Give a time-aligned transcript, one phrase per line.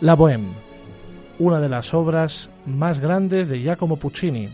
[0.00, 0.54] La Bohème,
[1.38, 4.48] una de las obras más grandes de Giacomo Puccini.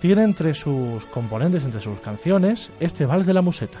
[0.00, 3.78] Tiene entre sus componentes, entre sus canciones, este Vals de la Museta.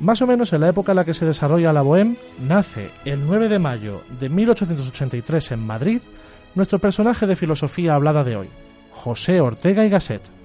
[0.00, 3.24] Más o menos en la época en la que se desarrolla la Bohème, nace el
[3.24, 6.00] 9 de mayo de 1883 en Madrid
[6.56, 8.48] nuestro personaje de filosofía hablada de hoy,
[8.90, 10.39] José Ortega y Gasset.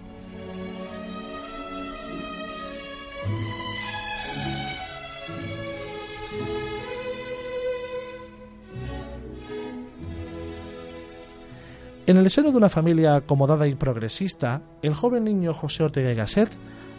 [12.07, 16.15] En el seno de una familia acomodada y progresista, el joven niño José Ortega y
[16.15, 16.50] Gasset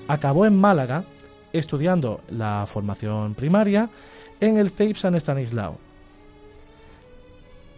[0.09, 1.05] acabó en Málaga
[1.53, 3.89] estudiando la formación primaria
[4.41, 5.79] en el CEIP San Estanislao.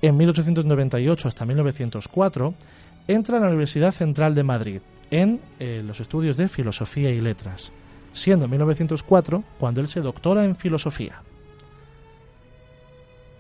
[0.01, 2.55] En 1898 hasta 1904
[3.09, 7.73] entra a la Universidad Central de Madrid en eh, los estudios de Filosofía y Letras,
[8.13, 11.23] siendo en 1904 cuando él se doctora en Filosofía.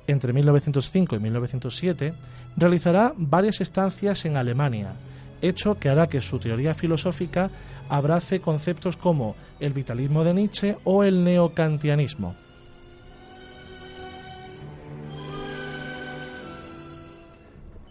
[0.08, 2.14] Entre 1905 y 1907
[2.56, 4.94] realizará varias estancias en Alemania,
[5.42, 7.50] hecho que hará que su teoría filosófica
[7.90, 12.34] abrace conceptos como el vitalismo de Nietzsche o el neocantianismo.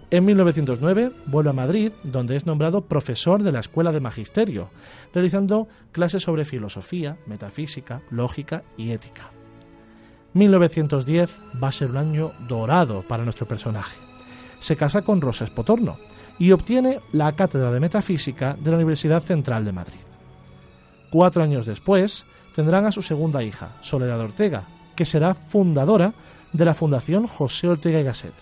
[0.10, 4.72] En 1909 vuelve a Madrid, donde es nombrado profesor de la Escuela de Magisterio,
[5.14, 9.37] realizando clases sobre filosofía, metafísica, lógica y ética.
[10.33, 13.97] 1910 va a ser un año dorado para nuestro personaje.
[14.59, 15.97] Se casa con Rosa Espotorno
[16.39, 20.00] y obtiene la cátedra de metafísica de la Universidad Central de Madrid.
[21.09, 24.64] Cuatro años después tendrán a su segunda hija, Soledad Ortega,
[24.95, 26.14] que será fundadora
[26.53, 28.33] de la Fundación José Ortega y Gasset.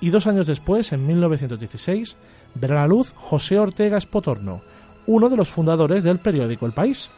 [0.00, 2.16] Y dos años después, en 1916,
[2.54, 4.62] verá la luz José Ortega Espotorno,
[5.06, 7.10] uno de los fundadores del periódico El País.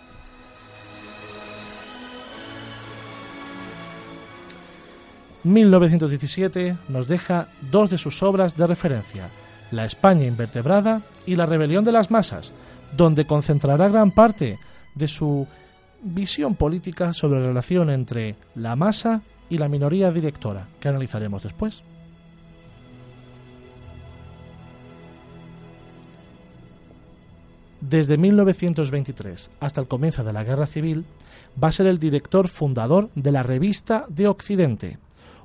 [5.45, 9.29] ...1917 nos deja dos de sus obras de referencia...
[9.71, 12.53] ...La España invertebrada y La rebelión de las masas...
[12.97, 14.59] ...donde concentrará gran parte
[14.95, 15.47] de su
[16.03, 21.83] visión política sobre la relación entre la masa y la minoría directora, que analizaremos después.
[27.81, 31.05] Desde 1923 hasta el comienzo de la Guerra Civil,
[31.63, 34.99] va a ser el director fundador de la Revista de Occidente,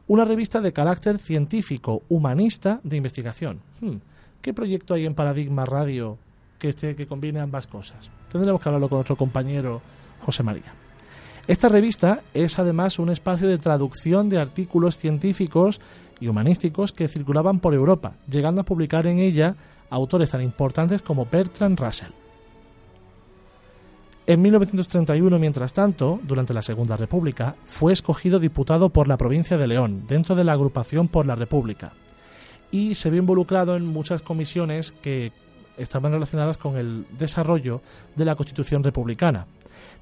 [0.09, 3.61] una revista de carácter científico, humanista, de investigación.
[3.79, 3.97] Hmm,
[4.41, 6.17] ¿Qué proyecto hay en Paradigma Radio
[6.57, 8.09] que, esté, que combine ambas cosas?
[8.31, 9.81] Tendremos que hablarlo con otro compañero,
[10.19, 10.73] José María.
[11.47, 15.79] Esta revista es además un espacio de traducción de artículos científicos
[16.19, 19.55] y humanísticos que circulaban por Europa, llegando a publicar en ella
[19.91, 22.11] autores tan importantes como Bertrand Russell.
[24.29, 29.65] En 1931, mientras tanto, durante la Segunda República, fue escogido diputado por la provincia de
[29.65, 31.93] León, dentro de la agrupación por la República,
[32.69, 35.31] y se vio involucrado en muchas comisiones que
[35.77, 37.81] estaban relacionadas con el desarrollo
[38.15, 39.47] de la Constitución republicana,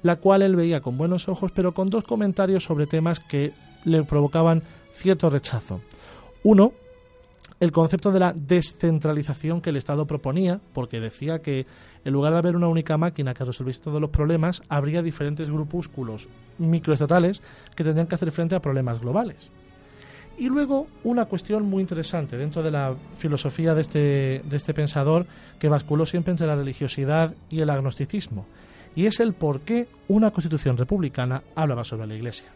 [0.02, 3.54] la cual él veía con buenos ojos, pero con dos comentarios sobre temas que
[3.86, 4.62] le provocaban
[4.92, 5.80] cierto rechazo.
[6.42, 6.74] Uno,
[7.60, 11.66] el concepto de la descentralización que el Estado proponía, porque decía que
[12.04, 16.28] en lugar de haber una única máquina que resolviese todos los problemas, habría diferentes grupúsculos
[16.58, 17.42] microestatales
[17.74, 19.50] que tendrían que hacer frente a problemas globales.
[20.38, 25.26] Y luego una cuestión muy interesante dentro de la filosofía de este, de este pensador
[25.58, 28.46] que basculó siempre entre la religiosidad y el agnosticismo,
[28.94, 32.48] y es el por qué una constitución republicana hablaba sobre la Iglesia.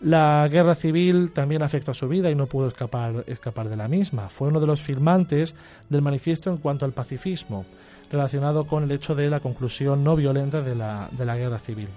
[0.00, 3.86] La guerra civil también afectó a su vida y no pudo escapar, escapar de la
[3.86, 4.30] misma.
[4.30, 5.54] Fue uno de los firmantes
[5.90, 7.66] del manifiesto en cuanto al pacifismo,
[8.10, 11.88] relacionado con el hecho de la conclusión no violenta de la, de la guerra civil.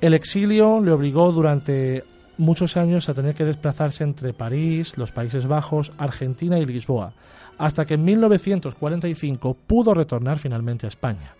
[0.00, 2.02] El exilio le obligó durante
[2.38, 7.12] muchos años a tener que desplazarse entre París, los Países Bajos, Argentina y Lisboa,
[7.58, 11.34] hasta que en 1945 pudo retornar finalmente a España.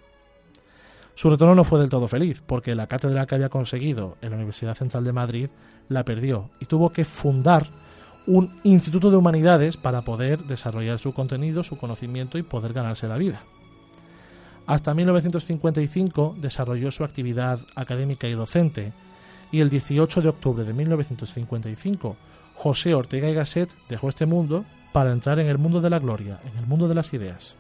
[1.14, 4.36] Su retorno no fue del todo feliz, porque la cátedra que había conseguido en la
[4.36, 5.48] Universidad Central de Madrid
[5.88, 7.66] la perdió y tuvo que fundar
[8.26, 13.18] un instituto de humanidades para poder desarrollar su contenido, su conocimiento y poder ganarse la
[13.18, 13.42] vida.
[14.66, 18.92] Hasta 1955 desarrolló su actividad académica y docente
[19.50, 22.16] y el 18 de octubre de 1955
[22.54, 26.40] José Ortega y Gasset dejó este mundo para entrar en el mundo de la gloria,
[26.50, 27.56] en el mundo de las ideas.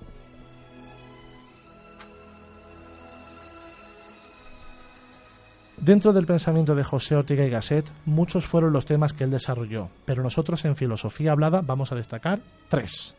[5.82, 9.88] Dentro del pensamiento de José Ortega y Gasset, muchos fueron los temas que él desarrolló,
[10.04, 12.38] pero nosotros en filosofía hablada vamos a destacar
[12.68, 13.16] tres.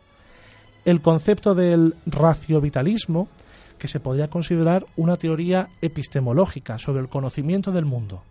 [0.86, 3.28] El concepto del raciovitalismo,
[3.76, 8.22] que se podría considerar una teoría epistemológica sobre el conocimiento del mundo.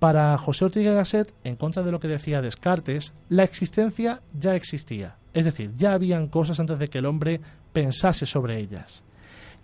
[0.00, 4.56] Para José Ortega y Gasset, en contra de lo que decía Descartes, la existencia ya
[4.56, 7.40] existía, es decir, ya habían cosas antes de que el hombre
[7.72, 9.04] pensase sobre ellas.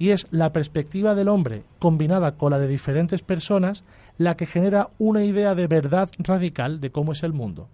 [0.00, 3.84] Y es la perspectiva del hombre combinada con la de diferentes personas
[4.16, 7.68] la que genera una idea de verdad radical de cómo es el mundo.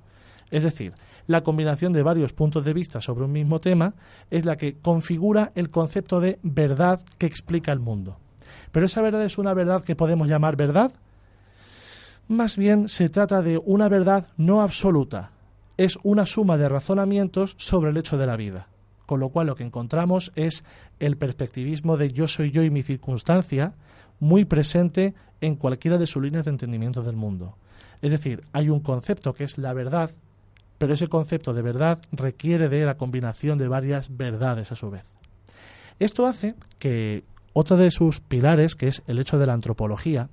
[0.50, 0.94] Es decir,
[1.28, 3.94] la combinación de varios puntos de vista sobre un mismo tema
[4.28, 8.16] es la que configura el concepto de verdad que explica el mundo.
[8.72, 10.90] Pero esa verdad es una verdad que podemos llamar verdad.
[12.26, 15.30] Más bien se trata de una verdad no absoluta.
[15.76, 18.66] Es una suma de razonamientos sobre el hecho de la vida.
[19.06, 20.64] Con lo cual lo que encontramos es
[20.98, 23.74] el perspectivismo de yo soy yo y mi circunstancia
[24.18, 27.56] muy presente en cualquiera de sus líneas de entendimiento del mundo.
[28.02, 30.10] Es decir, hay un concepto que es la verdad
[30.78, 35.04] pero ese concepto de verdad requiere de la combinación de varias verdades a su vez.
[35.98, 40.28] Esto hace que otro de sus pilares, que es el hecho de la antropología,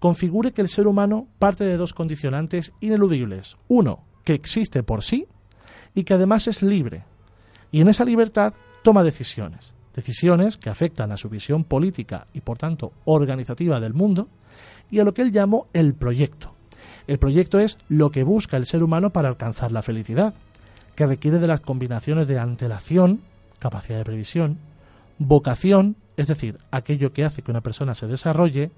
[0.00, 3.56] configure que el ser humano parte de dos condicionantes ineludibles.
[3.68, 5.26] Uno, que existe por sí
[5.94, 7.04] y que además es libre.
[7.70, 9.74] Y en esa libertad toma decisiones.
[9.94, 14.28] Decisiones que afectan a su visión política y por tanto organizativa del mundo
[14.90, 16.54] y a lo que él llamó el proyecto.
[17.06, 20.34] El proyecto es lo que busca el ser humano para alcanzar la felicidad,
[20.94, 23.22] que requiere de las combinaciones de antelación,
[23.58, 24.58] capacidad de previsión,
[25.18, 28.70] vocación, es decir, aquello que hace que una persona se desarrolle,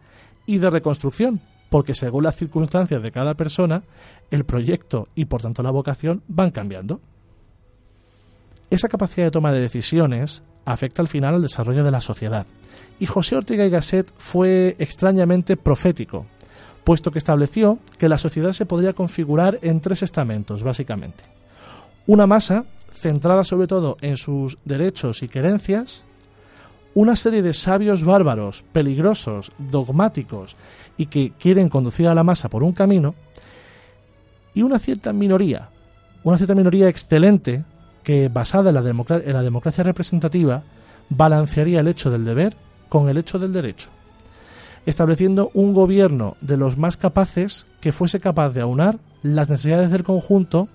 [0.46, 1.40] y de reconstrucción,
[1.70, 3.82] porque según las circunstancias de cada persona,
[4.30, 7.00] el proyecto y por tanto la vocación van cambiando.
[8.70, 12.46] Esa capacidad de toma de decisiones afecta al final al desarrollo de la sociedad.
[13.00, 16.26] Y José Ortega y Gasset fue extrañamente profético
[16.88, 21.22] puesto que estableció que la sociedad se podría configurar en tres estamentos, básicamente.
[22.06, 26.02] Una masa centrada sobre todo en sus derechos y querencias,
[26.94, 30.56] una serie de sabios bárbaros, peligrosos, dogmáticos
[30.96, 33.14] y que quieren conducir a la masa por un camino,
[34.54, 35.68] y una cierta minoría,
[36.24, 37.64] una cierta minoría excelente
[38.08, 40.62] que, basada en la, democracia representativa,
[41.10, 42.56] balancearía el hecho del deber
[42.88, 43.90] con el hecho del derecho
[44.86, 50.04] estableciendo un gobierno de los más capaces que fuese capaz de aunar las necesidades del
[50.04, 50.68] conjunto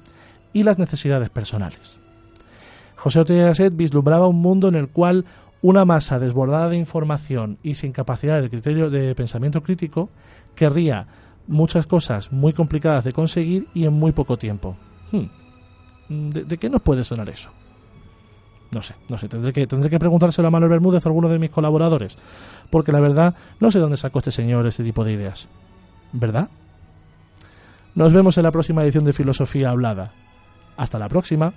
[0.54, 1.98] y las necesidades personales.
[2.96, 5.26] José Ortega Gasset vislumbraba un mundo en el cual
[5.64, 10.12] una masa desbordada de información y sin capacidad de criterio de pensamiento crítico
[10.54, 11.08] querría
[11.48, 14.78] muchas cosas muy complicadas de conseguir y en muy poco tiempo.
[15.12, 15.43] Hmm.
[16.31, 17.50] ¿De, ¿De, qué nos puede sonar eso?
[18.71, 21.30] No sé, no sé, tendré que, tendré que preguntárselo a Manuel Bermúdez o a alguno
[21.30, 22.18] de mis colaboradores,
[22.69, 25.48] porque la verdad no sé dónde sacó este señor este tipo de ideas.
[26.12, 26.50] ¿Verdad?
[27.95, 30.12] Nos vemos en la próxima edición de Filosofía Hablada.
[30.77, 31.54] Hasta la próxima.